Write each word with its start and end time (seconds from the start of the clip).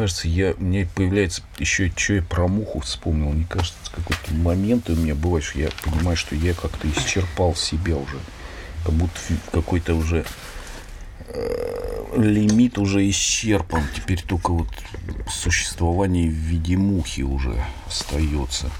Кажется, 0.00 0.28
я, 0.28 0.54
мне 0.56 0.86
появляется 0.86 1.42
еще, 1.58 1.92
что 1.94 2.14
я 2.14 2.22
про 2.22 2.48
муху 2.48 2.80
вспомнил. 2.80 3.32
Мне 3.32 3.44
кажется, 3.46 3.76
какой-то 3.94 4.32
момент 4.32 4.88
у 4.88 4.96
меня 4.96 5.14
бывает, 5.14 5.44
что 5.44 5.58
я 5.58 5.68
понимаю, 5.84 6.16
что 6.16 6.34
я 6.34 6.54
как-то 6.54 6.88
исчерпал 6.88 7.54
себя 7.54 7.96
уже. 7.98 8.18
Как 8.82 8.94
будто 8.94 9.20
какой-то 9.52 9.94
уже 9.94 10.24
э, 11.26 12.04
лимит 12.16 12.78
уже 12.78 13.06
исчерпан. 13.10 13.82
Теперь 13.94 14.22
только 14.22 14.52
вот 14.52 14.68
существование 15.30 16.30
в 16.30 16.32
виде 16.32 16.78
мухи 16.78 17.20
уже 17.20 17.62
остается. 17.86 18.70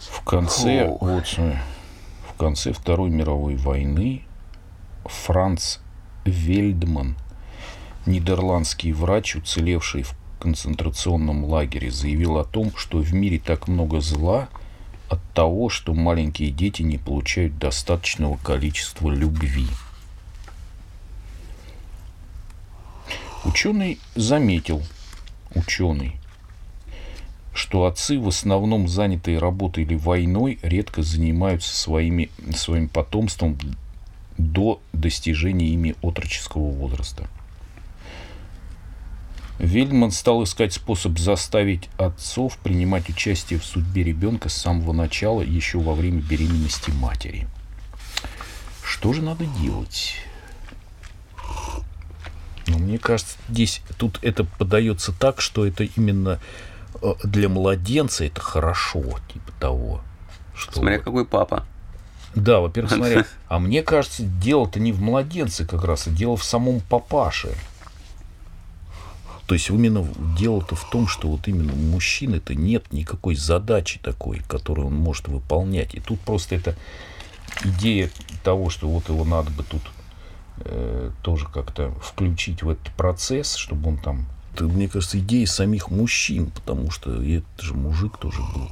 В 0.00 0.20
конце, 0.24 0.88
Фу. 0.88 0.98
вот, 1.00 1.28
в 1.28 2.36
конце 2.36 2.72
Второй 2.72 3.10
мировой 3.10 3.54
войны 3.54 4.24
Франц 5.04 5.78
Вельдман, 6.24 7.16
нидерландский 8.06 8.92
врач, 8.92 9.36
уцелевший 9.36 10.02
в 10.02 10.14
концентрационном 10.38 11.44
лагере, 11.44 11.90
заявил 11.90 12.38
о 12.38 12.44
том, 12.44 12.72
что 12.76 12.98
в 12.98 13.12
мире 13.12 13.38
так 13.38 13.68
много 13.68 14.00
зла 14.00 14.48
от 15.08 15.20
того, 15.34 15.68
что 15.68 15.92
маленькие 15.92 16.50
дети 16.50 16.82
не 16.82 16.98
получают 16.98 17.58
достаточного 17.58 18.36
количества 18.36 19.10
любви. 19.10 19.66
Ученый 23.44 23.98
заметил, 24.14 24.82
ученый, 25.54 26.16
что 27.54 27.86
отцы, 27.86 28.18
в 28.18 28.28
основном 28.28 28.86
занятые 28.86 29.38
работой 29.38 29.84
или 29.84 29.94
войной, 29.94 30.58
редко 30.62 31.02
занимаются 31.02 31.74
своими, 31.74 32.30
своим 32.54 32.88
потомством 32.88 33.58
до 34.40 34.80
достижения 34.92 35.68
ими 35.68 35.94
отроческого 36.02 36.70
возраста. 36.70 37.28
Вельдман 39.58 40.10
стал 40.10 40.42
искать 40.42 40.72
способ 40.72 41.18
заставить 41.18 41.90
отцов 41.98 42.56
принимать 42.58 43.10
участие 43.10 43.58
в 43.58 43.64
судьбе 43.64 44.02
ребенка 44.02 44.48
с 44.48 44.54
самого 44.54 44.94
начала, 44.94 45.42
еще 45.42 45.78
во 45.78 45.94
время 45.94 46.22
беременности 46.22 46.90
матери. 46.90 47.46
Что 48.82 49.12
же 49.12 49.20
надо 49.20 49.44
делать? 49.44 50.16
Ну, 52.66 52.78
мне 52.78 52.98
кажется, 52.98 53.36
здесь 53.50 53.82
тут 53.98 54.18
это 54.22 54.44
подается 54.44 55.12
так, 55.12 55.42
что 55.42 55.66
это 55.66 55.84
именно 55.84 56.40
э, 57.02 57.14
для 57.24 57.48
младенца 57.48 58.24
это 58.24 58.40
хорошо, 58.40 59.02
типа 59.32 59.52
того. 59.58 60.00
Что 60.54 60.72
Смотря 60.72 60.98
какой 61.00 61.26
папа. 61.26 61.66
Да, 62.34 62.60
во-первых, 62.60 62.92
смотря. 62.92 63.26
А 63.48 63.58
мне 63.58 63.82
кажется, 63.82 64.22
дело-то 64.22 64.78
не 64.78 64.92
в 64.92 65.00
младенце 65.00 65.66
как 65.66 65.84
раз, 65.84 66.06
а 66.06 66.10
дело 66.10 66.36
в 66.36 66.44
самом 66.44 66.80
папаше. 66.80 67.54
То 69.46 69.54
есть 69.54 69.68
именно 69.68 70.06
дело-то 70.38 70.76
в 70.76 70.88
том, 70.88 71.08
что 71.08 71.26
вот 71.26 71.48
именно 71.48 71.72
у 71.72 71.76
мужчины-то 71.76 72.54
нет 72.54 72.92
никакой 72.92 73.34
задачи 73.34 73.98
такой, 74.00 74.38
которую 74.46 74.86
он 74.86 74.94
может 74.94 75.26
выполнять. 75.26 75.92
И 75.96 76.00
тут 76.00 76.20
просто 76.20 76.54
это 76.54 76.76
идея 77.64 78.10
того, 78.44 78.70
что 78.70 78.88
вот 78.88 79.08
его 79.08 79.24
надо 79.24 79.50
бы 79.50 79.64
тут 79.64 79.82
э, 80.58 81.10
тоже 81.22 81.48
как-то 81.52 81.90
включить 82.00 82.62
в 82.62 82.68
этот 82.68 82.92
процесс, 82.94 83.56
чтобы 83.56 83.88
он 83.88 83.98
там... 83.98 84.26
Это, 84.54 84.64
мне 84.64 84.88
кажется, 84.88 85.18
идея 85.18 85.46
самих 85.46 85.90
мужчин, 85.90 86.52
потому 86.52 86.92
что 86.92 87.20
это 87.20 87.44
же 87.58 87.74
мужик 87.74 88.18
тоже 88.18 88.42
был. 88.54 88.70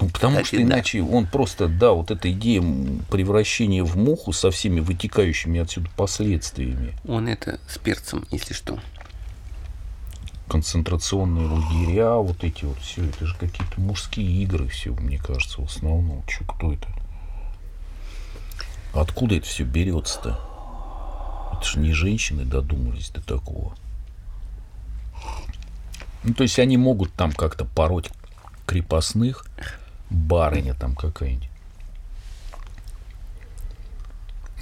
Ну, 0.00 0.08
потому 0.10 0.36
Кстати, 0.36 0.46
что 0.46 0.62
иначе 0.62 1.02
да. 1.02 1.08
он 1.08 1.26
просто, 1.26 1.68
да, 1.68 1.92
вот 1.92 2.10
эта 2.10 2.30
идея 2.30 2.62
превращения 3.10 3.82
в 3.82 3.96
муху 3.96 4.32
со 4.32 4.50
всеми 4.50 4.80
вытекающими 4.80 5.60
отсюда 5.60 5.88
последствиями. 5.96 6.94
Он 7.08 7.28
это 7.28 7.58
с 7.66 7.78
перцем, 7.78 8.26
если 8.30 8.52
что. 8.52 8.78
Концентрационные 10.48 11.48
лагеря, 11.48 12.16
вот 12.16 12.44
эти 12.44 12.64
вот 12.64 12.78
все, 12.78 13.06
это 13.06 13.26
же 13.26 13.34
какие-то 13.36 13.80
мужские 13.80 14.42
игры 14.42 14.68
все, 14.68 14.90
мне 14.92 15.18
кажется, 15.18 15.62
в 15.62 15.64
основном. 15.64 16.22
Че, 16.26 16.44
кто 16.44 16.72
это? 16.72 16.88
Откуда 18.92 19.36
это 19.36 19.46
все 19.46 19.64
берется-то? 19.64 20.38
Это 21.52 21.66
же 21.66 21.78
не 21.78 21.92
женщины 21.92 22.44
додумались 22.44 23.10
до 23.10 23.22
такого. 23.22 23.74
Ну, 26.22 26.34
то 26.34 26.42
есть 26.42 26.58
они 26.58 26.76
могут 26.76 27.12
там 27.14 27.32
как-то 27.32 27.64
пороть 27.64 28.10
крепостных, 28.66 29.46
барыня 30.10 30.74
там 30.74 30.94
какая-нибудь. 30.94 31.48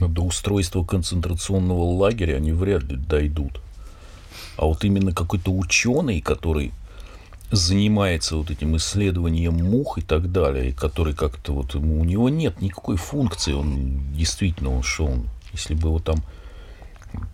Но 0.00 0.09
до 0.09 0.22
устройства 0.22 0.84
концентрационного 0.84 1.84
лагеря 1.84 2.37
они 2.37 2.53
вряд 2.53 2.82
ли 2.84 2.97
дойдут. 2.97 3.60
А 4.56 4.66
вот 4.66 4.84
именно 4.84 5.12
какой-то 5.12 5.53
ученый, 5.53 6.21
который 6.21 6.72
занимается 7.50 8.37
вот 8.37 8.50
этим 8.50 8.77
исследованием 8.77 9.55
мух 9.55 9.99
и 9.99 10.03
так 10.03 10.32
далее, 10.32 10.72
который 10.72 11.15
как-то 11.15 11.53
вот 11.53 11.75
ему, 11.75 12.00
у 12.00 12.05
него 12.05 12.28
нет 12.28 12.61
никакой 12.61 12.97
функции, 12.97 13.53
он 13.53 14.12
действительно, 14.12 14.75
он 14.75 14.82
что 14.82 15.06
он, 15.06 15.28
если 15.53 15.75
бы 15.75 15.88
его 15.88 16.00
там 16.00 16.25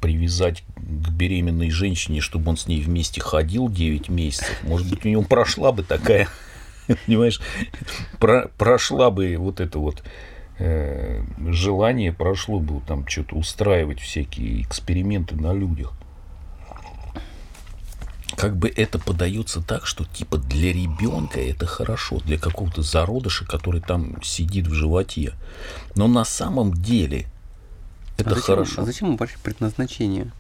привязать 0.01 0.63
к 0.77 1.09
беременной 1.11 1.71
женщине, 1.71 2.21
чтобы 2.21 2.51
он 2.51 2.59
с 2.59 2.67
ней 2.67 2.83
вместе 2.83 3.21
ходил 3.21 3.71
9 3.71 4.11
месяцев, 4.11 4.63
может 4.63 4.89
быть, 4.89 5.07
у 5.07 5.09
него 5.09 5.23
прошла 5.23 5.73
бы 5.73 5.83
такая 5.83 6.29
понимаешь, 7.07 7.41
про, 8.19 8.49
прошла 8.59 9.11
бы 9.11 9.37
вот 9.37 9.61
это 9.61 9.79
вот 9.79 10.03
э, 10.59 11.23
желание, 11.49 12.13
прошло 12.13 12.61
бы 12.61 12.81
там 12.87 13.07
что-то 13.07 13.37
устраивать 13.37 14.01
всякие 14.01 14.63
эксперименты 14.63 15.37
на 15.37 15.53
людях. 15.53 15.93
Как 18.37 18.57
бы 18.57 18.69
это 18.69 18.99
подается 18.99 19.61
так, 19.61 19.87
что 19.87 20.05
типа 20.05 20.39
для 20.39 20.73
ребенка 20.73 21.41
это 21.41 21.67
хорошо, 21.67 22.21
для 22.21 22.39
какого-то 22.39 22.81
зародыша, 22.81 23.45
который 23.45 23.81
там 23.81 24.23
сидит 24.23 24.67
в 24.67 24.73
животе. 24.73 25.35
Но 25.95 26.09
на 26.09 26.25
самом 26.25 26.73
деле 26.73 27.27
это 28.17 28.31
а 28.31 28.35
зачем, 28.35 28.43
хорошо. 28.43 28.83
А 28.83 28.85
зачем 28.85 29.17
вообще 29.17 29.37
предназначение? 29.43 30.31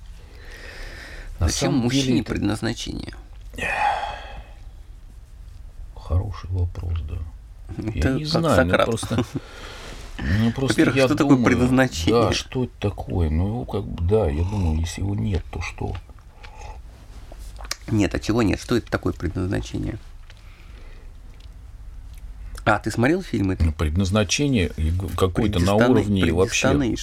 На 1.38 1.48
зачем 1.48 1.74
мужчине 1.74 2.04
деле 2.06 2.22
предназначение? 2.24 3.14
Хороший 6.10 6.50
вопрос, 6.50 6.98
да. 7.08 7.18
Я 7.94 8.10
не 8.10 8.24
знаю, 8.24 8.66
ну 8.66 8.84
просто... 8.84 9.24
Ну, 10.18 10.50
просто 10.56 10.82
я 10.90 11.06
что 11.06 11.14
думаю, 11.14 11.36
такое 11.38 11.44
предназначение? 11.44 12.22
Да, 12.22 12.32
что 12.32 12.64
это 12.64 12.72
такое? 12.80 13.30
Ну, 13.30 13.46
его 13.46 13.64
как 13.64 13.84
бы, 13.84 14.02
да, 14.02 14.28
я 14.28 14.42
думаю, 14.42 14.80
если 14.80 15.02
его 15.02 15.14
нет, 15.14 15.44
то 15.52 15.60
что? 15.60 15.94
Нет, 17.92 18.12
а 18.12 18.18
чего 18.18 18.42
нет? 18.42 18.60
Что 18.60 18.76
это 18.76 18.90
такое 18.90 19.12
предназначение? 19.12 19.98
А, 22.64 22.80
ты 22.80 22.90
смотрел 22.90 23.22
фильм 23.22 23.52
это? 23.52 23.62
Ну, 23.62 23.72
предназначение 23.72 24.72
какое-то 25.16 25.60
на 25.60 25.76
уровне 25.76 26.32
вообще... 26.32 26.96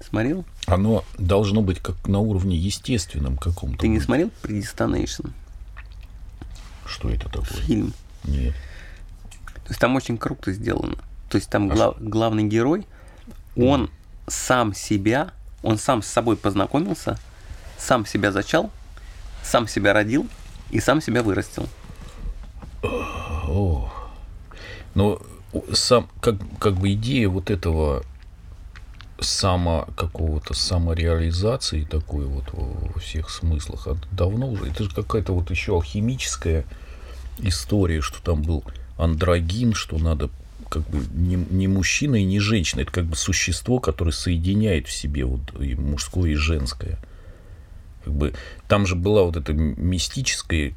Смотрел? 0.00 0.44
Оно 0.66 1.04
должно 1.18 1.60
быть 1.60 1.80
как 1.80 2.06
на 2.06 2.20
уровне 2.20 2.56
естественном 2.56 3.36
каком-то. 3.36 3.78
Ты 3.78 3.88
не 3.88 3.98
смотрел 3.98 4.30
Predestination? 4.44 5.32
Что 6.86 7.10
это 7.10 7.28
такое? 7.28 7.60
Фильм. 7.62 7.92
Нет. 8.24 8.54
То 9.64 9.70
есть 9.70 9.80
там 9.80 9.96
очень 9.96 10.18
круто 10.18 10.52
сделано. 10.52 10.96
То 11.28 11.36
есть 11.36 11.48
там 11.48 11.70
а 11.70 11.74
глав, 11.74 11.96
главный 11.98 12.44
герой, 12.44 12.86
он 13.56 13.90
сам 14.26 14.74
себя, 14.74 15.30
он 15.62 15.78
сам 15.78 16.02
с 16.02 16.06
собой 16.06 16.36
познакомился, 16.36 17.18
сам 17.78 18.06
себя 18.06 18.32
зачал, 18.32 18.70
сам 19.42 19.68
себя 19.68 19.92
родил 19.92 20.28
и 20.70 20.80
сам 20.80 21.00
себя 21.00 21.22
вырастил. 21.22 21.68
О. 22.82 23.90
Но 24.94 25.20
сам, 25.72 26.08
как, 26.20 26.36
как 26.58 26.74
бы 26.74 26.92
идея 26.92 27.28
вот 27.28 27.50
этого 27.50 28.04
само 29.20 29.88
какого-то 29.96 30.54
самореализации 30.54 31.84
такой 31.84 32.26
вот 32.26 32.44
во 32.52 32.98
всех 33.00 33.30
смыслах 33.30 33.86
давно 34.10 34.50
уже 34.50 34.68
это 34.68 34.84
же 34.84 34.90
какая-то 34.90 35.32
вот 35.32 35.50
еще 35.50 35.72
алхимическая 35.72 36.64
история, 37.38 38.00
что 38.00 38.22
там 38.22 38.42
был 38.42 38.64
андрогин, 38.96 39.74
что 39.74 39.98
надо 39.98 40.30
как 40.68 40.88
бы 40.88 41.04
не, 41.12 41.36
не 41.36 41.68
мужчина 41.68 42.16
и 42.16 42.24
не 42.24 42.40
женщина, 42.40 42.80
это 42.80 42.92
как 42.92 43.04
бы 43.04 43.16
существо, 43.16 43.78
которое 43.78 44.12
соединяет 44.12 44.88
в 44.88 44.92
себе 44.92 45.24
вот 45.24 45.40
и 45.60 45.74
мужское, 45.74 46.32
и 46.32 46.34
женское. 46.34 46.98
Как 48.04 48.12
бы, 48.12 48.34
там 48.68 48.86
же 48.86 48.96
была 48.96 49.22
вот 49.22 49.36
эта 49.36 49.52
мистическая 49.52 50.74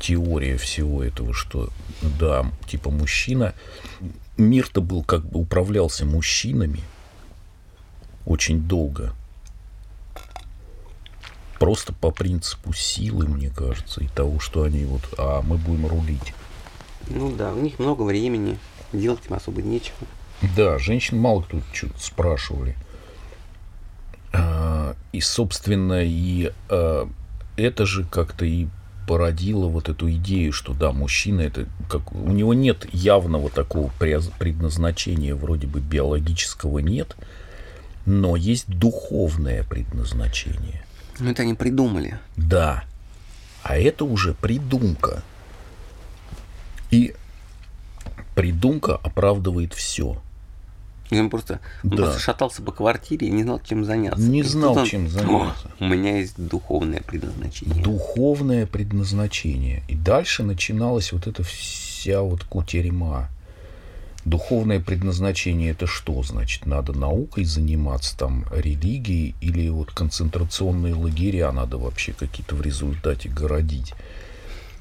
теория 0.00 0.56
всего 0.56 1.02
этого, 1.02 1.34
что 1.34 1.70
да, 2.02 2.50
типа 2.66 2.90
мужчина, 2.90 3.54
мир-то 4.36 4.80
был 4.80 5.02
как 5.02 5.28
бы 5.28 5.40
управлялся 5.40 6.06
мужчинами 6.06 6.80
очень 8.24 8.62
долго, 8.62 9.14
просто 11.58 11.92
по 11.92 12.10
принципу 12.10 12.72
силы, 12.72 13.26
мне 13.26 13.50
кажется, 13.50 14.02
и 14.02 14.08
того, 14.08 14.40
что 14.40 14.62
они 14.62 14.84
вот, 14.84 15.02
а 15.18 15.42
мы 15.42 15.56
будем 15.56 15.86
рулить. 15.86 16.34
Ну 17.08 17.32
да, 17.32 17.52
у 17.52 17.60
них 17.60 17.78
много 17.78 18.02
времени, 18.02 18.58
делать 18.92 19.26
им 19.28 19.34
особо 19.34 19.62
нечего. 19.62 19.96
Да, 20.56 20.78
женщин 20.78 21.18
мало 21.18 21.42
кто 21.42 21.60
что-то 21.72 22.00
спрашивали. 22.00 22.76
А, 24.32 24.94
и, 25.12 25.20
собственно, 25.20 26.04
и 26.04 26.52
а, 26.68 27.08
это 27.56 27.86
же 27.86 28.04
как-то 28.04 28.44
и 28.44 28.68
породило 29.08 29.66
вот 29.66 29.88
эту 29.88 30.10
идею, 30.12 30.52
что 30.52 30.74
да, 30.74 30.92
мужчина 30.92 31.40
это 31.40 31.66
как 31.88 32.12
у 32.12 32.30
него 32.30 32.52
нет 32.52 32.86
явного 32.92 33.48
такого 33.48 33.90
предназначения, 33.98 35.34
вроде 35.34 35.66
бы 35.66 35.80
биологического 35.80 36.80
нет, 36.80 37.16
но 38.04 38.36
есть 38.36 38.68
духовное 38.68 39.64
предназначение. 39.64 40.84
Ну 41.20 41.30
это 41.30 41.42
они 41.42 41.54
придумали. 41.54 42.18
Да. 42.36 42.84
А 43.62 43.76
это 43.76 44.04
уже 44.04 44.34
придумка. 44.34 45.22
И 46.90 47.14
придумка 48.34 48.96
оправдывает 48.96 49.74
все. 49.74 50.20
Он 51.10 51.30
просто, 51.30 51.60
он 51.82 51.90
да. 51.90 51.96
просто 51.96 52.20
шатался 52.20 52.62
по 52.62 52.70
квартире 52.70 53.28
и 53.28 53.30
не 53.30 53.42
знал, 53.42 53.60
чем 53.64 53.84
заняться. 53.84 54.20
Не 54.20 54.42
знал, 54.42 54.76
он, 54.76 54.86
чем 54.86 55.08
заняться. 55.08 55.70
у 55.80 55.84
меня 55.84 56.18
есть 56.18 56.34
духовное 56.36 57.00
предназначение. 57.00 57.82
Духовное 57.82 58.66
предназначение. 58.66 59.82
И 59.88 59.94
дальше 59.94 60.42
начиналась 60.42 61.12
вот 61.12 61.26
эта 61.26 61.42
вся 61.42 62.20
вот 62.20 62.44
кутерьма. 62.44 63.28
Духовное 64.28 64.78
предназначение 64.78 65.70
это 65.70 65.86
что? 65.86 66.22
Значит, 66.22 66.66
надо 66.66 66.92
наукой 66.92 67.44
заниматься, 67.44 68.14
там, 68.14 68.44
религией 68.52 69.34
или 69.40 69.70
вот 69.70 69.90
концентрационные 69.90 70.92
лагеря 70.92 71.50
надо 71.50 71.78
вообще 71.78 72.12
какие-то 72.12 72.54
в 72.54 72.60
результате 72.60 73.30
городить. 73.30 73.94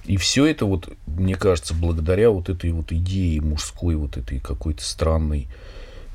И 0.03 0.17
все 0.17 0.45
это 0.45 0.65
вот, 0.65 0.89
мне 1.05 1.35
кажется, 1.35 1.73
благодаря 1.73 2.29
вот 2.29 2.49
этой 2.49 2.71
вот 2.71 2.91
идее 2.91 3.39
мужской, 3.39 3.95
вот 3.95 4.17
этой 4.17 4.41
какой-то 4.41 4.83
странной 4.83 5.47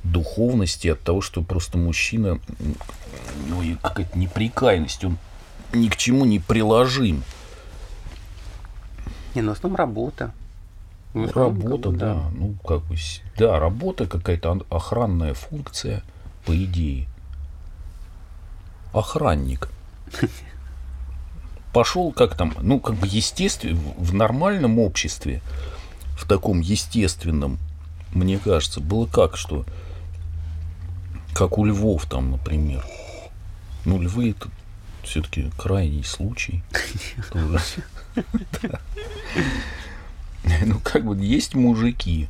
духовности, 0.04 0.88
от 0.88 1.00
того, 1.00 1.22
что 1.22 1.40
просто 1.40 1.78
мужчина, 1.78 2.38
ну 3.48 3.62
и 3.62 3.76
какая-то 3.76 4.18
неприкаянность, 4.18 5.04
он 5.04 5.16
ни 5.72 5.88
к 5.88 5.96
чему 5.96 6.26
не 6.26 6.38
приложим. 6.38 7.24
Не, 9.34 9.40
ну 9.40 9.54
в 9.54 9.56
основном 9.56 9.78
работа. 9.78 10.34
Ну, 11.14 11.30
работа, 11.30 11.82
как 11.82 11.92
бы, 11.92 11.98
да. 11.98 12.14
да. 12.14 12.30
Ну, 12.32 12.54
как 12.66 12.82
бы, 12.84 12.96
да, 13.36 13.58
работа 13.58 14.06
какая-то 14.06 14.62
охранная 14.70 15.34
функция, 15.34 16.02
по 16.46 16.56
идее. 16.56 17.06
Охранник. 18.92 19.68
Пошел 21.72 22.12
как 22.12 22.36
там, 22.36 22.54
ну, 22.60 22.80
как 22.80 22.96
бы 22.96 23.06
естественно, 23.06 23.80
в 23.96 24.14
нормальном 24.14 24.78
обществе, 24.78 25.42
в 26.18 26.26
таком 26.26 26.60
естественном, 26.60 27.58
мне 28.12 28.38
кажется, 28.38 28.80
было 28.80 29.06
как, 29.06 29.36
что 29.36 29.64
как 31.34 31.58
у 31.58 31.64
львов 31.64 32.06
там, 32.06 32.32
например. 32.32 32.84
Ну, 33.84 34.00
львы 34.00 34.30
это 34.30 34.48
все-таки 35.02 35.50
крайний 35.58 36.04
случай. 36.04 36.62
Ну, 40.66 40.80
как 40.82 41.04
бы 41.04 41.16
есть 41.16 41.54
мужики, 41.54 42.28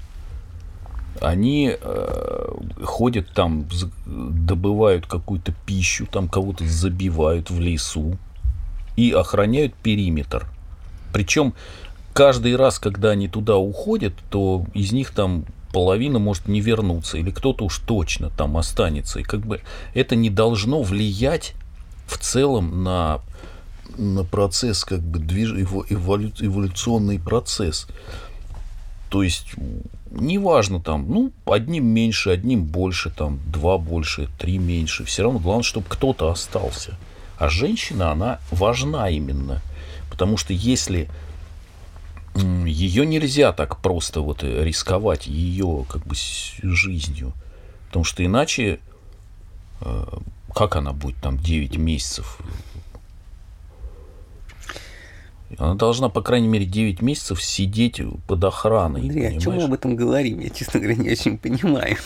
они 1.21 1.77
э, 1.79 2.55
ходят 2.83 3.29
там, 3.33 3.67
добывают 4.07 5.07
какую-то 5.07 5.53
пищу, 5.67 6.07
там 6.07 6.29
кого-то 6.29 6.67
забивают 6.67 7.51
в 7.51 7.61
лесу 7.61 8.19
и 8.97 9.13
охраняют 9.13 9.75
периметр. 9.75 10.47
Причем 11.13 11.55
каждый 12.13 12.57
раз, 12.57 12.79
когда 12.79 13.11
они 13.11 13.29
туда 13.29 13.57
уходят, 13.57 14.15
то 14.31 14.65
из 14.75 14.93
них 14.93 15.11
там 15.11 15.45
половина 15.73 16.19
может 16.19 16.49
не 16.49 16.61
вернуться, 16.61 17.19
или 17.19 17.31
кто-то 17.31 17.65
уж 17.65 17.79
точно 17.79 18.31
там 18.31 18.57
останется. 18.57 19.21
И 19.21 19.23
как 19.23 19.41
бы 19.41 19.61
это 19.95 20.17
не 20.17 20.31
должно 20.31 20.83
влиять 20.83 21.55
в 22.07 22.19
целом 22.19 22.83
на, 22.83 23.21
процесс, 24.31 24.85
как 24.85 25.01
бы 25.01 25.19
движ, 25.19 25.53
эволю, 25.53 26.33
эволюционный 26.39 27.19
процесс. 27.19 27.87
То 29.09 29.23
есть, 29.23 29.55
неважно 30.11 30.81
там, 30.81 31.07
ну, 31.09 31.33
одним 31.45 31.87
меньше, 31.87 32.31
одним 32.31 32.65
больше, 32.65 33.11
там, 33.11 33.41
два 33.47 33.79
больше, 33.79 34.29
три 34.39 34.59
меньше. 34.59 35.05
Все 35.05 35.23
равно 35.23 35.39
главное, 35.39 35.65
чтобы 35.65 35.87
кто-то 35.89 36.31
остался. 36.31 36.97
А 37.39 37.49
женщина, 37.49 38.13
она 38.13 38.41
важна 38.51 39.11
именно. 39.11 39.61
Потому 40.11 40.37
что 40.37 40.53
если 40.53 41.09
ее 42.35 43.05
нельзя 43.05 43.53
так 43.53 43.79
просто 43.79 44.21
вот 44.21 44.43
рисковать 44.43 45.27
ее 45.27 45.85
как 45.89 46.07
бы 46.07 46.15
жизнью. 46.15 47.33
Потому 47.89 48.05
что 48.05 48.25
иначе 48.25 48.81
э, 49.81 50.05
как 50.55 50.77
она 50.77 50.93
будет 50.93 51.17
там 51.17 51.39
9 51.39 51.77
месяцев? 51.77 52.39
Она 55.59 55.75
должна, 55.75 56.09
по 56.09 56.23
крайней 56.23 56.49
мере, 56.49 56.65
9 56.65 57.03
месяцев 57.03 57.43
сидеть 57.43 58.01
под 58.27 58.45
охраной. 58.45 59.01
Андрей, 59.01 59.23
понимаешь? 59.23 59.37
о 59.37 59.41
чем 59.41 59.55
мы 59.55 59.65
об 59.65 59.73
этом 59.73 59.97
говорим? 59.97 60.41
Я, 60.41 60.51
честно 60.51 60.81
говоря, 60.81 60.97
не 60.97 61.11
очень 61.11 61.39
понимаю. 61.39 61.97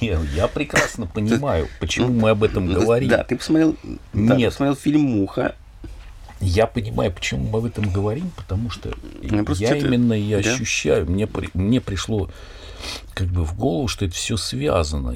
Я, 0.00 0.20
я 0.34 0.48
прекрасно 0.48 1.06
понимаю, 1.06 1.68
почему 1.78 2.08
мы 2.08 2.30
об 2.30 2.42
этом 2.42 2.66
говорим. 2.66 3.08
Да, 3.08 3.22
ты 3.22 3.36
посмотрел, 3.36 3.76
да, 4.12 4.34
Нет. 4.34 4.38
ты 4.38 4.44
посмотрел 4.46 4.76
фильм 4.76 5.02
«Муха», 5.02 5.54
я 6.40 6.66
понимаю, 6.66 7.12
почему 7.12 7.50
мы 7.50 7.58
об 7.58 7.66
этом 7.66 7.90
говорим, 7.90 8.30
потому 8.34 8.70
что 8.70 8.90
я, 9.22 9.44
я 9.58 9.76
именно 9.76 10.14
и 10.14 10.32
ощущаю, 10.32 11.08
мне, 11.08 11.28
мне 11.52 11.80
пришло 11.82 12.30
как 13.12 13.28
бы 13.28 13.44
в 13.44 13.54
голову, 13.56 13.88
что 13.88 14.06
это 14.06 14.14
все 14.14 14.38
связано. 14.38 15.14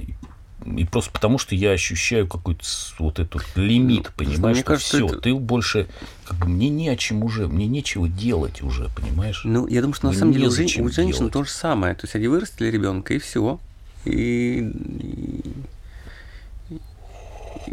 И 0.64 0.84
просто 0.84 1.10
потому, 1.10 1.38
что 1.38 1.54
я 1.54 1.72
ощущаю 1.72 2.26
какой-то 2.26 2.64
вот 2.98 3.18
этот 3.18 3.44
лимит, 3.54 4.04
ну, 4.04 4.24
понимаешь, 4.24 4.58
что 4.58 4.66
кажется, 4.66 4.96
все, 4.96 5.06
это... 5.06 5.20
ты 5.20 5.34
больше, 5.34 5.86
как 6.24 6.38
бы, 6.38 6.46
мне 6.46 6.70
не 6.70 6.88
о 6.88 6.96
чем 6.96 7.22
уже, 7.22 7.48
мне 7.48 7.66
нечего 7.66 8.08
делать 8.08 8.62
уже, 8.62 8.88
понимаешь? 8.96 9.42
Ну, 9.44 9.66
я 9.66 9.82
думаю, 9.82 9.94
что 9.94 10.06
на 10.06 10.14
самом 10.14 10.32
деле 10.32 10.48
у, 10.48 10.50
жен... 10.50 10.64
у 10.64 10.88
женщин 10.88 11.18
делать. 11.18 11.32
то 11.32 11.44
же 11.44 11.50
самое. 11.50 11.94
То 11.94 12.04
есть 12.04 12.14
они 12.14 12.28
вырастили 12.28 12.70
ребенка, 12.70 13.14
и 13.14 13.18
все. 13.18 13.60
И... 14.06 14.70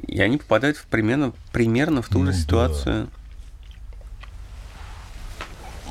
и 0.07 0.19
они 0.19 0.37
попадают 0.37 0.77
в 0.77 0.85
примерно, 0.85 1.33
примерно 1.53 2.01
в 2.01 2.09
ту 2.09 2.19
ну, 2.19 2.31
же 2.31 2.37
ситуацию. 2.37 3.05
Да 3.05 3.21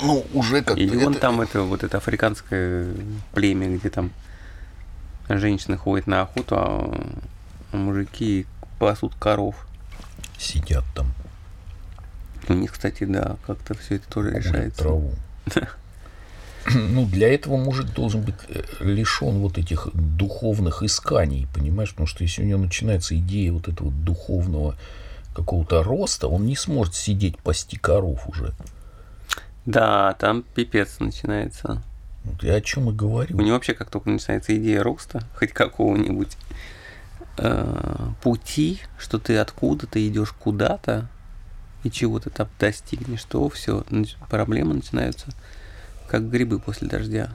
ну, 0.03 0.25
уже 0.35 0.63
как-то... 0.63 0.81
Или 0.81 1.05
он 1.05 1.15
там, 1.15 1.41
это 1.41 1.63
вот 1.63 1.83
это 1.83 1.99
африканское 1.99 2.95
племя, 3.33 3.77
где 3.77 3.91
там 3.91 4.11
женщины 5.39 5.77
ходят 5.77 6.07
на 6.07 6.23
охоту, 6.23 6.57
а, 6.57 6.95
а 7.73 7.77
мужики 7.77 8.47
пасут 8.79 9.15
коров. 9.15 9.67
Сидят 10.39 10.85
там. 10.95 11.13
У 12.49 12.55
них, 12.55 12.73
кстати, 12.73 13.05
да, 13.05 13.37
как-то 13.47 13.75
все 13.75 13.97
это 13.97 14.09
тоже 14.09 14.31
Курят 14.31 14.45
решается. 14.47 14.83
траву. 14.83 15.15
Ну, 16.75 17.07
для 17.07 17.33
этого 17.33 17.57
мужик 17.57 17.87
должен 17.95 18.21
быть 18.21 18.35
э, 18.49 18.63
лишен 18.81 19.39
вот 19.39 19.57
этих 19.57 19.89
духовных 19.95 20.83
исканий, 20.83 21.49
понимаешь? 21.55 21.91
Потому 21.91 22.07
что 22.07 22.23
если 22.23 22.43
у 22.43 22.47
него 22.47 22.61
начинается 22.61 23.17
идея 23.19 23.53
вот 23.53 23.67
этого 23.69 23.91
духовного 23.91 24.77
какого-то 25.35 25.83
роста, 25.83 26.29
он 26.29 26.45
не 26.45 26.57
сможет 26.57 26.95
сидеть 26.95 27.39
пасти 27.39 27.77
коров 27.77 28.29
уже. 28.29 28.53
Да, 29.65 30.15
там 30.19 30.43
пипец 30.43 31.01
начинается. 31.01 31.83
Вот 32.25 32.43
я 32.43 32.55
о 32.55 32.61
чем 32.61 32.91
и 32.91 32.93
говорю. 32.93 33.37
У 33.37 33.41
него 33.41 33.55
вообще 33.55 33.75
как 33.75 33.91
только 33.91 34.11
начинается 34.11 34.57
идея 34.57 34.83
роста, 34.83 35.23
хоть 35.37 35.53
какого-нибудь 35.53 36.37
э, 37.39 38.09
пути, 38.23 38.81
что 38.99 39.19
ты 39.19 39.39
откуда-то 39.39 40.07
идешь 40.07 40.33
куда-то 40.33 41.09
и 41.83 41.91
чего-то 41.91 42.31
там 42.31 42.49
достигнешь, 42.59 43.25
то 43.25 43.49
все, 43.49 43.85
проблемы 44.29 44.75
начинаются 44.75 45.29
как 46.09 46.29
грибы 46.29 46.59
после 46.59 46.89
дождя. 46.89 47.31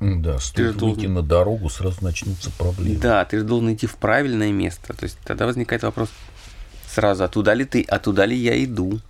Да, 0.00 0.38
стоит 0.38 0.78
ты 0.78 0.84
выйти 0.84 0.96
должен... 0.96 1.14
на 1.14 1.22
дорогу, 1.22 1.70
сразу 1.70 2.02
начнутся 2.02 2.50
проблемы. 2.50 2.98
Да, 2.98 3.24
ты 3.24 3.38
же 3.38 3.44
должен 3.44 3.72
идти 3.72 3.86
в 3.86 3.96
правильное 3.96 4.52
место. 4.52 4.92
То 4.92 5.04
есть 5.04 5.18
тогда 5.24 5.46
возникает 5.46 5.82
вопрос 5.82 6.10
сразу, 6.88 7.24
а 7.24 7.28
туда 7.28 7.54
ли 7.54 7.64
ты, 7.64 7.82
а 7.88 7.98
туда 7.98 8.26
ли 8.26 8.36
я 8.36 8.62
иду? 8.62 9.00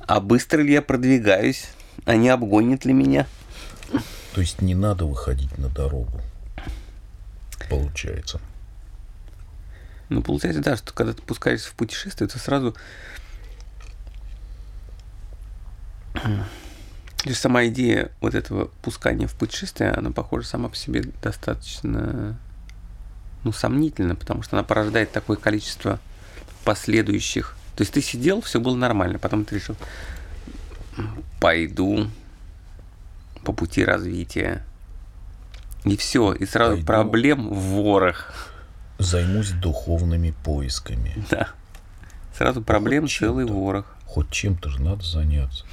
А 0.00 0.20
быстро 0.20 0.60
ли 0.60 0.72
я 0.72 0.82
продвигаюсь? 0.82 1.68
А 2.04 2.16
не 2.16 2.28
обгонит 2.28 2.84
ли 2.84 2.92
меня? 2.92 3.26
То 4.34 4.40
есть 4.40 4.62
не 4.62 4.74
надо 4.74 5.04
выходить 5.04 5.56
на 5.58 5.68
дорогу. 5.68 6.20
Получается. 7.68 8.40
Ну, 10.08 10.22
получается, 10.22 10.62
да, 10.62 10.76
что 10.76 10.92
когда 10.92 11.12
ты 11.12 11.22
пускаешься 11.22 11.70
в 11.70 11.74
путешествие, 11.74 12.28
то 12.28 12.38
сразу... 12.38 12.74
Лишь 17.24 17.38
сама 17.38 17.66
идея 17.66 18.10
вот 18.20 18.34
этого 18.34 18.66
пускания 18.82 19.28
в 19.28 19.34
путешествие, 19.34 19.92
она, 19.92 20.10
похоже, 20.10 20.46
сама 20.46 20.68
по 20.68 20.74
себе 20.74 21.04
достаточно 21.22 22.36
ну, 23.44 23.52
сомнительна, 23.52 24.16
потому 24.16 24.42
что 24.42 24.56
она 24.56 24.64
порождает 24.64 25.12
такое 25.12 25.36
количество 25.36 26.00
последующих 26.64 27.56
то 27.76 27.82
есть 27.82 27.94
ты 27.94 28.02
сидел, 28.02 28.40
все 28.42 28.60
было 28.60 28.76
нормально, 28.76 29.18
потом 29.18 29.44
ты 29.44 29.54
решил, 29.54 29.76
пойду 31.40 32.08
по 33.44 33.52
пути 33.52 33.84
развития. 33.84 34.64
И 35.84 35.96
все, 35.96 36.32
и 36.32 36.46
сразу 36.46 36.74
Пойду. 36.74 36.86
проблем 36.86 37.48
в 37.52 37.58
ворох. 37.82 38.32
займусь 38.98 39.50
духовными 39.50 40.32
поисками. 40.44 41.14
Да. 41.30 41.48
Сразу 42.36 42.62
проблем 42.62 43.02
Хоть 43.04 43.12
целый 43.18 43.44
ворох. 43.46 43.86
Хоть 44.06 44.30
чем-то 44.30 44.68
же 44.70 44.80
надо 44.82 45.02
заняться. 45.04 45.64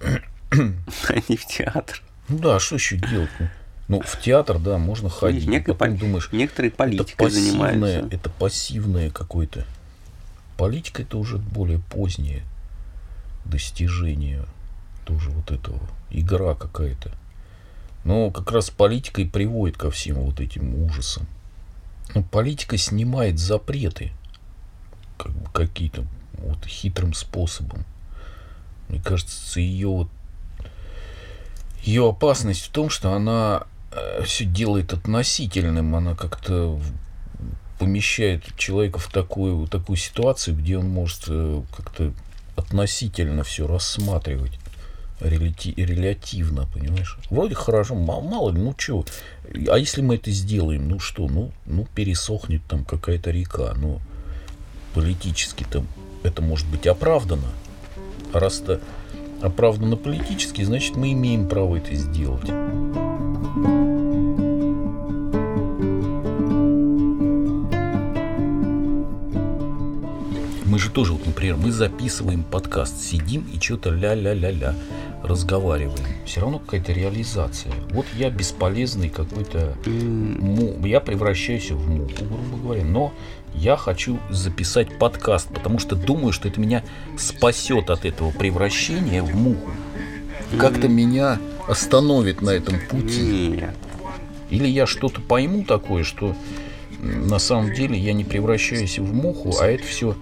А 0.52 1.14
не 1.28 1.36
в 1.36 1.46
театр. 1.46 2.02
Ну 2.28 2.38
да, 2.38 2.56
а 2.56 2.60
что 2.60 2.76
еще 2.76 2.96
делать? 2.96 3.30
Ну, 3.38 3.48
Ну, 3.88 4.00
в 4.02 4.20
театр, 4.20 4.58
да, 4.58 4.78
можно 4.78 5.08
ходить. 5.10 5.46
но 5.46 5.52
Некое 5.52 5.74
потом 5.74 5.96
думаешь, 5.98 6.28
Некоторые 6.32 6.68
это 6.68 6.76
политикой 6.78 7.16
пассивное, 7.24 7.72
занимаются. 7.72 8.14
это 8.16 8.30
пассивное 8.30 9.10
какое-то. 9.10 9.64
Политика 10.56 11.02
это 11.02 11.16
уже 11.18 11.38
более 11.38 11.78
позднее 11.78 12.42
достижение 13.44 14.44
тоже 15.10 15.30
вот 15.30 15.50
этого. 15.50 15.80
Игра 16.10 16.54
какая-то. 16.54 17.10
Но 18.04 18.30
как 18.30 18.50
раз 18.52 18.70
политика 18.70 19.20
и 19.20 19.26
приводит 19.26 19.76
ко 19.76 19.90
всем 19.90 20.16
вот 20.16 20.40
этим 20.40 20.82
ужасам. 20.84 21.26
Ну, 22.14 22.22
политика 22.22 22.76
снимает 22.76 23.38
запреты 23.38 24.12
как 25.18 25.32
бы 25.32 25.50
какие-то 25.50 26.04
вот 26.38 26.64
хитрым 26.64 27.12
способом. 27.12 27.84
Мне 28.88 29.00
кажется, 29.00 29.60
ее 29.60 29.88
вот 29.88 30.08
ее 31.82 32.08
опасность 32.08 32.62
в 32.62 32.70
том, 32.70 32.90
что 32.90 33.12
она 33.12 33.64
все 34.24 34.44
делает 34.44 34.92
относительным, 34.92 35.94
она 35.94 36.14
как-то 36.14 36.80
помещает 37.78 38.44
человека 38.56 38.98
в 38.98 39.10
такую, 39.10 39.66
такую 39.66 39.96
ситуацию, 39.96 40.56
где 40.56 40.76
он 40.76 40.88
может 40.88 41.24
э, 41.28 41.62
как-то 41.74 42.12
относительно 42.54 43.42
все 43.42 43.66
рассматривать. 43.66 44.58
Реляти- 45.20 45.74
релятивно, 45.76 46.66
понимаешь? 46.72 47.18
Вроде 47.28 47.54
хорошо, 47.54 47.94
мало, 47.94 48.22
мало 48.22 48.50
ли, 48.50 48.58
ну 48.58 48.74
что, 48.76 49.04
а 49.68 49.78
если 49.78 50.00
мы 50.00 50.14
это 50.14 50.30
сделаем, 50.30 50.88
ну 50.88 50.98
что, 50.98 51.28
ну, 51.28 51.52
ну 51.66 51.86
пересохнет 51.94 52.62
там 52.66 52.84
какая-то 52.84 53.30
река, 53.30 53.74
ну 53.76 54.00
политически 54.94 55.64
там 55.70 55.86
это 56.22 56.42
может 56.42 56.66
быть 56.68 56.86
оправдано. 56.86 57.48
А 58.32 58.40
раз 58.40 58.60
это 58.60 58.80
оправдано 59.42 59.96
политически, 59.96 60.62
значит 60.62 60.96
мы 60.96 61.12
имеем 61.12 61.48
право 61.48 61.76
это 61.76 61.94
сделать. 61.94 62.48
Мы 70.64 70.78
же 70.78 70.88
тоже, 70.90 71.14
вот, 71.14 71.26
например, 71.26 71.56
мы 71.56 71.72
записываем 71.72 72.44
подкаст, 72.44 73.02
сидим 73.02 73.44
и 73.52 73.58
что-то 73.58 73.90
ля-ля-ля-ля 73.90 74.76
разговариваем. 75.22 76.04
Все 76.24 76.40
равно 76.40 76.58
какая-то 76.58 76.92
реализация. 76.92 77.72
Вот 77.90 78.06
я 78.16 78.30
бесполезный 78.30 79.08
какой-то 79.08 79.74
му- 79.86 80.84
я 80.86 81.00
превращаюсь 81.00 81.70
в 81.70 81.88
муху, 81.90 82.10
грубо 82.20 82.56
говоря, 82.62 82.84
но 82.84 83.12
я 83.54 83.76
хочу 83.76 84.18
записать 84.30 84.98
подкаст, 84.98 85.48
потому 85.48 85.78
что 85.78 85.96
думаю, 85.96 86.32
что 86.32 86.48
это 86.48 86.60
меня 86.60 86.82
спасет 87.18 87.90
от 87.90 88.04
этого 88.04 88.30
превращения 88.30 89.22
в 89.22 89.34
муху. 89.34 89.70
Как-то 90.58 90.88
меня 90.88 91.38
остановит 91.68 92.42
на 92.42 92.50
этом 92.50 92.74
пути. 92.88 93.64
Или 94.50 94.66
я 94.66 94.86
что-то 94.86 95.20
пойму 95.20 95.64
такое, 95.64 96.02
что 96.02 96.34
на 96.98 97.38
самом 97.38 97.72
деле 97.72 97.96
я 97.98 98.12
не 98.12 98.24
превращаюсь 98.24 98.98
в 98.98 99.14
муху, 99.14 99.54
а 99.60 99.66
это 99.66 99.84
все 99.84 100.16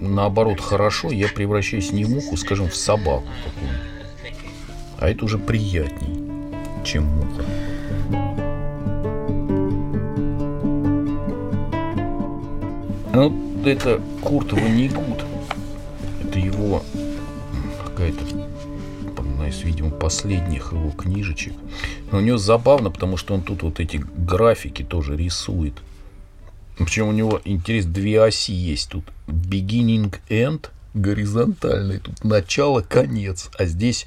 наоборот 0.00 0.60
хорошо, 0.60 1.10
я 1.10 1.28
превращаюсь 1.28 1.92
не 1.92 2.04
в 2.04 2.10
муху, 2.10 2.36
скажем, 2.36 2.68
в 2.68 2.76
собаку 2.76 3.26
такую. 3.44 3.70
А 4.98 5.08
это 5.08 5.24
уже 5.24 5.38
приятней, 5.38 6.16
чем 6.84 7.04
муха. 7.04 7.44
Ну, 13.14 13.64
это 13.64 14.00
Курт 14.22 14.52
Ванигут. 14.52 15.24
Это 16.22 16.38
его 16.38 16.82
какая-то 17.84 18.24
из, 19.52 19.62
видимо, 19.62 19.90
последних 19.90 20.72
его 20.72 20.90
книжечек. 20.90 21.52
Но 22.10 22.18
у 22.18 22.20
него 22.20 22.38
забавно, 22.38 22.90
потому 22.90 23.16
что 23.16 23.34
он 23.34 23.42
тут 23.42 23.62
вот 23.62 23.80
эти 23.80 24.02
графики 24.16 24.82
тоже 24.82 25.16
рисует. 25.16 25.74
Причем 26.84 27.08
у 27.08 27.12
него, 27.12 27.40
интерес, 27.44 27.84
две 27.86 28.22
оси 28.22 28.52
есть 28.52 28.90
тут. 28.90 29.04
Beginning, 29.26 30.14
end, 30.28 30.66
горизонтальный. 30.94 31.98
Тут 31.98 32.24
начало, 32.24 32.80
конец. 32.82 33.50
А 33.58 33.64
здесь 33.64 34.06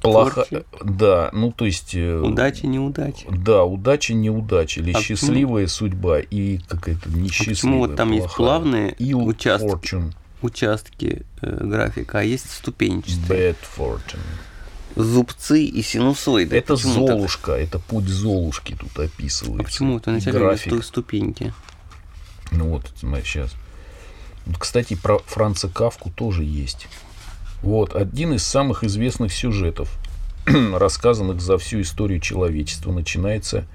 плохо... 0.00 0.44
Творче. 0.44 0.64
Да, 0.82 1.30
ну 1.32 1.52
то 1.52 1.64
есть... 1.64 1.94
э, 1.94 2.18
Удача, 2.20 2.66
неудача. 2.66 3.26
Да, 3.30 3.64
удача, 3.64 4.14
неудача. 4.14 4.80
Или 4.80 4.90
А 4.92 4.94
почему- 4.98 5.16
счастливая 5.16 5.66
судьба 5.66 6.20
и 6.20 6.58
какая-то 6.58 7.08
А 7.12 7.16
несчастливая. 7.16 7.54
почему 7.54 7.78
вот 7.78 7.96
там 7.96 8.12
есть 8.12 8.24
плохая. 8.26 8.36
плавные 8.36 8.92
Ill 8.94 9.24
участки, 9.24 9.66
fortune, 9.66 10.12
участки 10.42 11.22
э, 11.42 11.58
графика, 11.64 12.18
а 12.20 12.22
есть 12.22 12.50
ступенчатые? 12.50 13.50
bad 13.52 13.56
fortune. 13.76 14.18
Зубцы 14.96 15.62
и 15.62 15.82
синусоиды. 15.82 16.56
Это 16.56 16.74
Почему 16.74 17.06
так? 17.06 17.16
Золушка, 17.16 17.52
это 17.52 17.78
путь 17.78 18.06
Золушки 18.08 18.74
тут 18.80 18.98
описывается. 18.98 19.60
А 19.60 19.64
почему 19.64 19.98
это 19.98 20.10
И 20.10 20.14
вначале 20.14 20.38
график. 20.38 20.72
сту- 20.72 20.82
ступеньки? 20.82 21.52
Ну 22.50 22.70
вот, 22.70 22.90
смотри, 22.96 23.24
сейчас. 23.24 23.54
Кстати, 24.58 24.94
про 24.94 25.18
Франца 25.18 25.68
Кавку 25.68 26.10
тоже 26.10 26.44
есть. 26.44 26.88
Вот, 27.62 27.94
один 27.96 28.34
из 28.34 28.44
самых 28.44 28.84
известных 28.84 29.32
сюжетов, 29.32 29.90
рассказанных 30.46 31.40
за 31.40 31.58
всю 31.58 31.80
историю 31.80 32.20
человечества, 32.20 32.92
начинается 32.92 33.66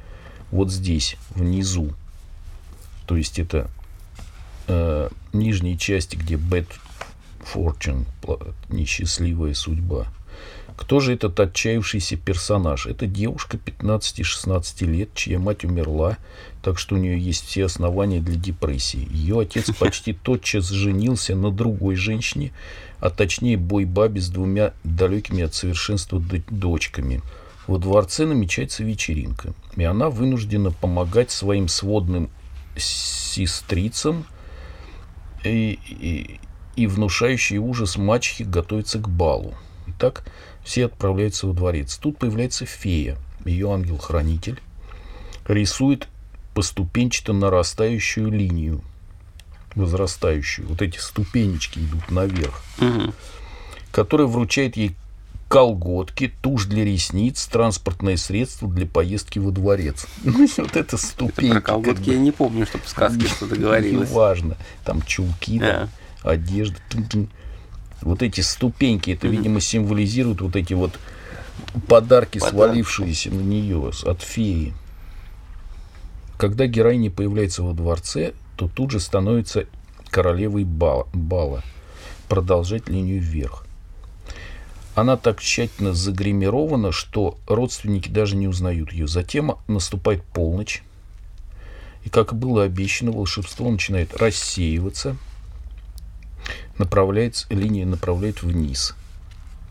вот 0.51 0.71
здесь, 0.71 1.17
внизу. 1.35 1.93
То 3.05 3.17
есть 3.17 3.39
это 3.39 3.69
э, 4.67 5.09
нижней 5.33 5.77
части, 5.77 6.15
где 6.15 6.35
bad 6.35 6.67
fortune, 7.53 8.05
несчастливая 8.69 9.53
судьба. 9.53 10.07
Кто 10.75 10.99
же 10.99 11.13
этот 11.13 11.39
отчаявшийся 11.39 12.17
персонаж? 12.17 12.87
Это 12.87 13.05
девушка 13.05 13.57
15-16 13.57 14.85
лет, 14.85 15.09
чья 15.13 15.37
мать 15.37 15.63
умерла, 15.63 16.17
так 16.63 16.79
что 16.79 16.95
у 16.95 16.97
нее 16.97 17.19
есть 17.19 17.45
все 17.45 17.65
основания 17.65 18.19
для 18.19 18.35
депрессии. 18.35 19.07
Ее 19.11 19.41
отец 19.41 19.69
почти 19.79 20.13
тотчас 20.13 20.69
женился 20.69 21.35
на 21.35 21.51
другой 21.51 21.95
женщине, 21.95 22.51
а 22.99 23.09
точнее 23.09 23.57
бой-бабе 23.57 24.21
с 24.21 24.29
двумя 24.29 24.73
далекими 24.83 25.43
от 25.43 25.53
совершенства 25.53 26.21
дочками. 26.49 27.21
Во 27.67 27.77
дворце 27.77 28.25
намечается 28.25 28.83
вечеринка, 28.83 29.53
и 29.75 29.83
она 29.83 30.09
вынуждена 30.09 30.71
помогать 30.71 31.31
своим 31.31 31.67
сводным 31.67 32.29
сестрицам 32.75 34.25
и, 35.43 35.77
и, 35.87 36.39
и 36.75 36.87
внушающий 36.87 37.57
ужас 37.57 37.97
мачехи 37.97 38.43
готовится 38.43 38.99
к 38.99 39.07
балу. 39.07 39.53
Итак, 39.87 40.23
все 40.63 40.85
отправляются 40.85 41.47
во 41.47 41.53
дворец. 41.53 41.97
Тут 41.97 42.17
появляется 42.17 42.65
фея, 42.65 43.17
ее 43.45 43.71
ангел-хранитель, 43.71 44.59
рисует 45.47 46.07
поступенчато 46.53 47.33
нарастающую 47.33 48.29
линию, 48.29 48.81
возрастающую. 49.75 50.67
Вот 50.67 50.81
эти 50.81 50.97
ступенечки 50.97 51.79
идут 51.79 52.11
наверх, 52.11 52.61
Мгм. 52.77 53.13
которая 53.91 54.27
вручает 54.27 54.77
ей 54.77 54.95
колготки, 55.47 56.31
тушь 56.41 56.65
для 56.65 56.85
ресниц, 56.85 57.45
транспортное 57.47 58.15
средство 58.15 58.69
для 58.69 58.85
поездки 58.85 59.39
во 59.39 59.51
дворец. 59.51 60.07
Ну, 60.23 60.47
вот 60.57 60.75
это 60.77 60.97
ступеньки. 60.97 61.51
Про 61.53 61.61
колготки 61.61 62.09
я 62.09 62.17
не 62.19 62.31
помню, 62.31 62.65
чтобы 62.65 62.85
в 62.85 62.89
сказке 62.89 63.27
что-то 63.27 63.55
говорилось. 63.57 64.09
Неважно. 64.09 64.55
Там 64.85 65.01
чулки, 65.01 65.59
там, 65.59 65.89
одежда. 66.23 66.77
тын-тын. 66.89 67.27
Вот 68.01 68.23
эти 68.23 68.41
ступеньки, 68.41 69.11
это, 69.11 69.27
видимо, 69.27 69.61
символизируют 69.61 70.41
вот 70.41 70.55
эти 70.55 70.73
вот 70.73 70.99
подарки, 71.87 72.39
Подарки. 72.39 72.55
свалившиеся 72.55 73.29
на 73.29 73.41
нее 73.41 73.91
от 74.05 74.21
феи. 74.21 74.73
Когда 76.37 76.65
героиня 76.65 77.11
появляется 77.11 77.61
во 77.61 77.73
дворце, 77.73 78.33
то 78.57 78.67
тут 78.67 78.91
же 78.91 78.99
становится 78.99 79.65
королевой 80.09 80.63
бала, 80.63 81.07
бала. 81.13 81.63
Продолжать 82.27 82.89
линию 82.89 83.21
вверх. 83.21 83.65
Она 84.95 85.15
так 85.17 85.39
тщательно 85.39 85.93
загримирована, 85.93 86.91
что 86.91 87.37
родственники 87.47 88.09
даже 88.09 88.35
не 88.35 88.47
узнают 88.47 88.91
ее. 88.91 89.07
Затем 89.07 89.57
наступает 89.67 90.23
полночь. 90.23 90.83
И, 92.03 92.09
как 92.09 92.33
было 92.33 92.63
обещано, 92.63 93.11
волшебство 93.11 93.69
начинает 93.69 94.15
рассеиваться. 94.15 95.15
Направляется, 96.81 97.45
линия 97.51 97.85
направляет 97.85 98.41
вниз. 98.41 98.95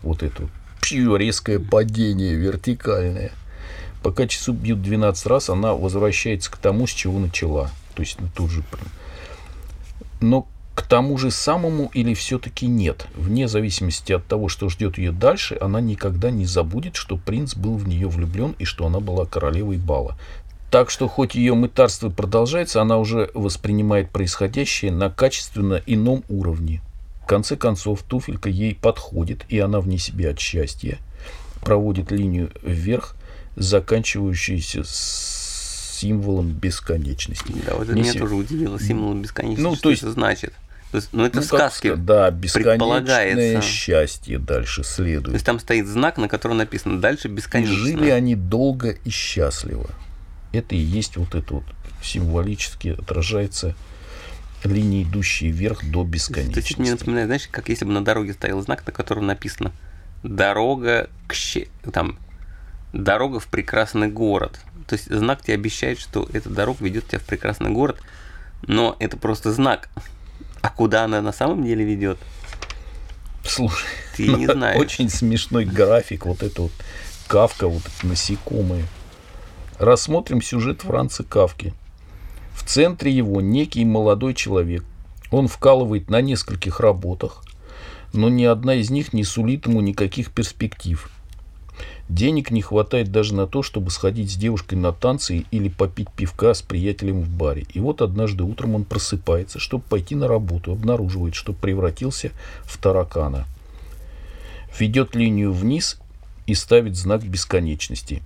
Вот 0.03 0.23
вот. 0.23 0.33
Пью, 0.81 1.17
резкое 1.17 1.59
падение, 1.59 2.37
вертикальное. 2.37 3.33
Пока 4.01 4.29
часу 4.29 4.53
бьют 4.53 4.81
12 4.81 5.27
раз, 5.27 5.51
она 5.51 5.75
возвращается 5.75 6.53
к 6.53 6.57
тому, 6.57 6.87
с 6.87 6.91
чего 6.91 7.19
начала. 7.19 7.73
То 7.97 8.03
есть 8.03 8.21
ну, 8.21 8.29
тут 8.33 8.53
же. 8.53 8.63
Но 10.21 10.47
к 10.77 10.83
тому 10.83 11.19
же 11.19 11.33
самому 11.33 11.91
или 11.93 12.15
все-таки 12.15 12.69
нет. 12.69 13.09
Вне 13.17 13.49
зависимости 13.49 14.13
от 14.13 14.25
того, 14.25 14.49
что 14.49 14.69
ждет 14.69 14.97
ее 14.97 15.11
дальше, 15.11 15.59
она 15.61 15.81
никогда 15.81 16.31
не 16.31 16.47
забудет, 16.47 16.95
что 16.95 17.17
принц 17.17 17.57
был 17.57 17.77
в 17.77 17.89
нее 17.89 18.07
влюблен 18.07 18.55
и 18.61 18.65
что 18.65 18.87
она 18.87 19.01
была 19.01 19.27
королевой 19.27 19.79
бала. 19.79 20.17
Так 20.71 20.91
что 20.91 21.09
хоть 21.09 21.35
ее 21.35 21.55
мытарство 21.55 22.09
продолжается, 22.09 22.81
она 22.81 22.99
уже 22.99 23.33
воспринимает 23.35 24.11
происходящее 24.11 24.93
на 24.93 25.11
качественно 25.11 25.83
ином 25.87 26.23
уровне. 26.29 26.81
В 27.31 27.33
конце 27.33 27.55
концов, 27.55 28.03
туфелька 28.03 28.49
ей 28.49 28.75
подходит, 28.75 29.45
и 29.49 29.61
она 29.61 29.79
вне 29.79 29.99
себя 29.99 30.31
от 30.31 30.41
счастья 30.41 30.99
проводит 31.61 32.11
линию 32.11 32.51
вверх, 32.61 33.15
заканчивающуюся 33.55 34.83
символом 34.85 36.49
бесконечности. 36.49 37.55
Да, 37.65 37.75
вот 37.77 37.85
это 37.85 37.93
Не 37.95 38.03
меня 38.03 38.15
тоже 38.15 38.35
удивило, 38.35 38.81
символом 38.81 39.23
бесконечности. 39.23 39.63
Ну, 39.63 39.75
что 39.75 39.83
то 39.85 39.91
есть- 39.91 40.03
это 40.03 40.11
значит? 40.11 40.55
То 40.91 40.97
есть, 40.97 41.11
ну, 41.13 41.25
это 41.25 41.37
Ну, 41.37 41.43
в 41.43 41.49
как 41.51 42.05
Да, 42.05 42.33
бесконечное 42.33 43.61
счастье 43.63 44.41
дальше 44.41 44.83
То 44.83 44.89
следует. 44.89 45.35
есть 45.35 45.47
там 45.47 45.61
стоит 45.61 45.87
знак, 45.87 46.17
на 46.19 46.27
котором 46.27 46.57
написано 46.57 47.01
дальше 47.01 47.29
И 47.29 47.31
бесконечно. 47.31 47.77
жили 47.77 48.11
они 48.11 48.35
долго 48.35 48.91
и 49.05 49.11
счастливо. 49.11 49.89
Это 50.51 50.75
и 50.75 50.79
есть 50.79 51.17
вот 51.17 51.37
это 51.37 51.55
вот 51.55 51.65
символически 52.03 52.89
отражается 52.89 53.77
линии, 54.65 55.03
идущие 55.05 55.51
вверх 55.51 55.85
до 55.85 56.03
Это 56.03 56.21
чуть 56.21 56.29
мне 56.35 56.43
бесконечности. 56.51 56.91
напоминает, 56.91 57.27
знаешь, 57.27 57.49
как 57.51 57.69
если 57.69 57.85
бы 57.85 57.93
на 57.93 58.05
дороге 58.05 58.33
стоял 58.35 58.61
знак, 58.63 58.87
на 58.87 58.93
котором 58.93 59.27
написано 59.27 59.73
«Дорога 60.23 61.09
к 61.27 61.35
щи...» 61.35 61.69
Там 61.93 62.19
«Дорога 62.93 63.41
в 63.41 63.47
прекрасный 63.47 64.09
город». 64.09 64.61
То 64.87 64.95
есть 64.97 65.07
знак 65.11 65.43
тебе 65.43 65.55
обещает, 65.55 65.99
что 66.01 66.29
эта 66.33 66.51
дорога 66.51 66.85
ведет 66.85 67.07
тебя 67.09 67.21
в 67.21 67.25
прекрасный 67.25 67.71
город, 67.71 68.01
но 68.67 68.97
это 68.99 69.17
просто 69.17 69.53
знак. 69.53 69.89
А 70.63 70.69
куда 70.71 71.05
она 71.05 71.23
на 71.23 71.33
самом 71.33 71.65
деле 71.65 71.85
ведет, 71.85 72.19
Слушай, 73.45 73.87
ты 74.17 74.27
не 74.29 74.47
знаешь. 74.53 74.79
очень 74.79 75.09
смешной 75.09 75.65
график, 75.65 76.27
вот 76.27 76.43
это 76.43 76.63
вот 76.63 76.73
Кавка, 77.29 77.69
вот 77.69 77.83
эти 77.87 78.07
насекомые. 78.07 78.85
Рассмотрим 79.79 80.43
сюжет 80.43 80.83
Франца 80.83 81.23
Кавки. 81.25 81.73
Центре 82.71 83.11
его 83.11 83.41
некий 83.41 83.85
молодой 83.85 84.33
человек. 84.33 84.85
Он 85.33 85.49
вкалывает 85.49 86.09
на 86.09 86.21
нескольких 86.21 86.79
работах, 86.79 87.43
но 88.13 88.29
ни 88.29 88.45
одна 88.45 88.75
из 88.75 88.91
них 88.91 89.13
не 89.13 89.25
сулит 89.25 89.67
ему 89.67 89.81
никаких 89.81 90.31
перспектив. 90.31 91.11
Денег 92.09 92.53
не 92.53 92.63
хватает 92.63 93.11
даже 93.11 93.35
на 93.35 93.49
то, 93.49 93.65
чтобы 93.65 93.91
сходить 93.91 94.31
с 94.31 94.37
девушкой 94.37 94.77
на 94.77 94.93
танцы 94.93 95.47
или 95.51 95.69
попить 95.69 96.13
пивка 96.13 96.55
с 96.55 96.63
приятелем 96.63 97.23
в 97.23 97.29
баре. 97.29 97.67
И 97.75 97.81
вот 97.81 98.03
однажды 98.03 98.45
утром 98.45 98.77
он 98.77 98.85
просыпается, 98.85 99.59
чтобы 99.59 99.83
пойти 99.83 100.15
на 100.15 100.29
работу, 100.29 100.71
обнаруживает, 100.71 101.35
что 101.35 101.53
превратился 101.53 102.31
в 102.63 102.79
таракана. 102.79 103.49
Ведет 104.79 105.17
линию 105.17 105.53
вниз 105.53 105.99
и 106.47 106.55
ставит 106.55 106.95
знак 106.95 107.25
бесконечности. 107.25 108.23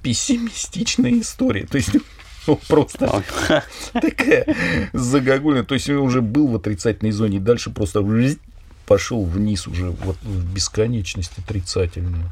Пессимистичная 0.00 1.18
история. 1.18 1.66
То 1.66 1.76
есть, 1.76 1.90
ну, 2.46 2.58
просто 2.68 3.22
такая 3.92 4.46
загогульная. 4.92 5.64
То 5.64 5.74
есть, 5.74 5.88
он 5.90 5.98
уже 5.98 6.22
был 6.22 6.48
в 6.48 6.56
отрицательной 6.56 7.12
зоне, 7.12 7.38
и 7.38 7.40
дальше 7.40 7.70
просто 7.70 8.00
пошел 8.86 9.24
вниз 9.24 9.66
уже 9.66 9.90
вот 9.90 10.16
в 10.22 10.52
бесконечность 10.52 11.32
отрицательную. 11.38 12.30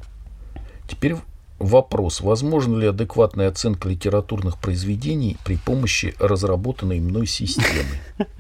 Теперь 0.89 1.17
вопрос, 1.59 2.21
возможно 2.21 2.79
ли 2.79 2.87
адекватная 2.87 3.49
оценка 3.49 3.89
литературных 3.89 4.59
произведений 4.59 5.37
при 5.45 5.57
помощи 5.57 6.15
разработанной 6.19 7.01
мной 7.01 7.27
системы? 7.27 8.01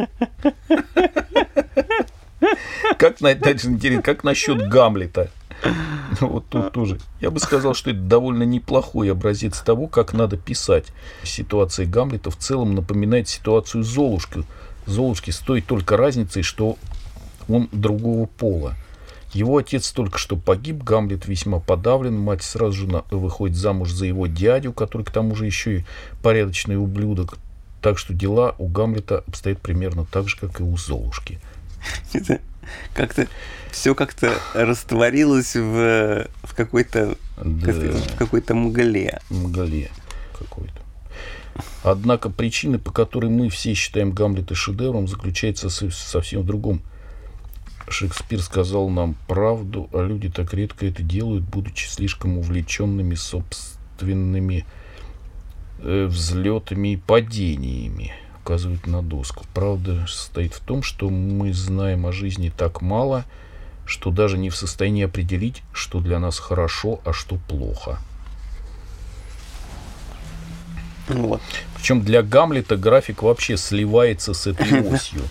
Как, 2.97 3.21
как 4.03 4.25
насчет 4.25 4.69
Гамлета? 4.69 5.31
Ну, 6.21 6.29
Вот 6.29 6.47
тут 6.49 6.73
тоже. 6.73 6.99
Я 7.21 7.31
бы 7.31 7.41
сказал, 7.41 7.75
что 7.75 7.91
это 7.91 8.01
довольно 8.01 8.43
неплохой 8.43 9.11
образец 9.13 9.61
того, 9.61 9.87
как 9.87 10.13
надо 10.13 10.37
писать. 10.37 10.87
Ситуация 11.23 11.87
Гамлета 11.87 12.31
в 12.31 12.37
целом 12.37 12.75
напоминает 12.75 13.29
ситуацию 13.29 13.83
Золушки. 13.83 14.45
Золушки 14.87 15.31
с 15.31 15.39
той 15.39 15.61
только 15.61 15.97
разницей, 15.97 16.43
что 16.43 16.77
он 17.49 17.69
другого 17.73 18.27
пола. 18.27 18.75
Его 19.35 19.59
отец 19.59 19.91
только 19.93 20.19
что 20.19 20.37
погиб, 20.37 20.83
Гамлет 20.83 21.27
весьма 21.27 21.61
подавлен, 21.61 22.19
мать 22.19 22.43
сразу 22.43 22.73
же 22.73 23.03
выходит 23.11 23.57
замуж 23.57 23.91
за 23.91 24.07
его 24.07 24.27
дядю, 24.27 24.73
который 24.73 25.03
к 25.03 25.11
тому 25.11 25.35
же 25.35 25.45
еще 25.45 25.79
и 25.79 25.85
порядочный 26.23 26.77
ублюдок. 26.77 27.37
Так 27.83 27.99
что 27.99 28.15
дела 28.15 28.55
у 28.59 28.69
Гамлета 28.69 29.19
обстоят 29.27 29.61
примерно 29.61 30.07
так 30.07 30.29
же, 30.29 30.39
как 30.39 30.61
и 30.61 30.63
у 30.63 30.77
Золушки. 30.77 31.41
Это 32.13 32.41
как-то 32.95 33.27
все 33.71 33.95
как-то 33.95 34.33
растворилось 34.55 35.55
в, 35.57 36.27
в 36.43 36.55
какой-то 36.55 37.17
Да. 37.37 37.73
в 37.73 38.17
какой-то 38.17 38.55
мгле. 38.55 39.21
мгле 39.31 39.91
какой-то. 40.39 40.75
Однако 41.83 42.31
причина, 42.31 42.79
по 42.79 42.93
которой 42.93 43.31
мы 43.31 43.49
все 43.51 43.75
считаем 43.75 44.13
Гамлета 44.13 44.55
шедевром, 44.55 45.09
заключается 45.09 45.71
со- 45.71 45.91
совсем 45.91 46.43
в 46.43 46.47
другом. 46.47 46.81
Шекспир 47.89 48.43
сказал 48.43 48.89
нам 48.91 49.17
правду, 49.27 49.89
а 49.93 50.03
люди 50.07 50.29
так 50.29 50.53
редко 50.55 50.87
это 50.87 51.03
делают, 51.03 51.45
будучи 51.45 51.87
слишком 51.89 52.37
увлеченными 52.39 53.15
собственными 53.15 54.67
э, 55.81 56.05
взлетами 56.07 56.93
и 56.93 56.97
падениями, 56.97 58.13
указывает 58.49 58.87
на 58.87 59.03
доску. 59.03 59.45
Правда 59.53 60.07
состоит 60.07 60.55
в 60.55 60.61
том, 60.61 60.83
что 60.83 61.11
мы 61.11 61.53
знаем 61.53 62.07
о 62.07 62.13
жизни 62.13 62.51
так 62.57 62.81
мало, 62.81 63.27
что 63.85 64.11
даже 64.11 64.39
не 64.39 64.49
в 64.49 64.57
состоянии 64.57 65.05
определить, 65.05 65.63
что 65.75 66.01
для 66.01 66.19
нас 66.19 66.39
хорошо, 66.39 67.01
а 67.05 67.13
что 67.13 67.37
плохо. 67.37 67.99
Вот. 71.09 71.43
Причем 71.77 72.01
для 72.01 72.23
Гамлета 72.23 72.79
график 72.79 73.23
вообще 73.23 73.59
сливается 73.59 74.33
с 74.33 74.47
этой 74.47 74.81
осью. 74.93 75.23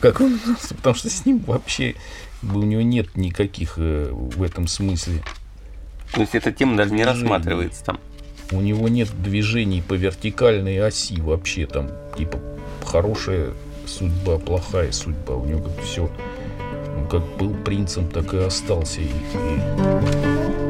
Как 0.00 0.20
он, 0.20 0.40
потому 0.68 0.96
что 0.96 1.08
с 1.08 1.24
ним 1.24 1.38
вообще 1.38 1.94
у 2.42 2.62
него 2.62 2.82
нет 2.82 3.16
никаких 3.16 3.74
э, 3.76 4.10
в 4.10 4.42
этом 4.42 4.66
смысле. 4.66 5.22
То 6.12 6.20
есть 6.20 6.34
эта 6.34 6.50
тема 6.50 6.76
даже 6.76 6.92
не 6.92 7.04
рассматривается 7.04 7.84
там. 7.84 8.00
У 8.52 8.60
него 8.60 8.88
нет 8.88 9.08
движений 9.22 9.82
по 9.82 9.94
вертикальной 9.94 10.78
оси 10.78 11.20
вообще 11.20 11.66
там. 11.66 11.90
Типа 12.16 12.38
хорошая 12.84 13.50
судьба, 13.86 14.38
плохая 14.38 14.92
судьба. 14.92 15.34
У 15.34 15.44
него 15.44 15.62
как 15.62 15.84
все 15.84 16.10
как 17.10 17.22
был 17.38 17.54
принцем, 17.64 18.08
так 18.08 18.34
и 18.34 18.38
остался. 18.38 19.00
И, 19.00 19.04
и 19.04 20.65